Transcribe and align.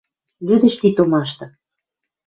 «Лӱдӹш 0.45 0.73
ти 0.81 0.89
томашты...» 0.95 1.45